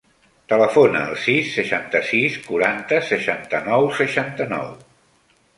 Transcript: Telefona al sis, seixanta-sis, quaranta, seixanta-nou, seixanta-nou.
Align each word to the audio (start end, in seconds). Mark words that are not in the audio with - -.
Telefona 0.53 1.01
al 1.09 1.17
sis, 1.25 1.51
seixanta-sis, 1.57 2.39
quaranta, 2.47 3.03
seixanta-nou, 3.13 3.89
seixanta-nou. 4.03 4.77